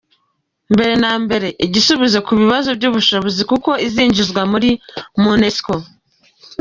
[0.73, 4.69] Mbere na mbere, igisubizo ku kibazo cy’ubushobozi kuko uzinjizwa muri
[5.23, 5.73] Monusco.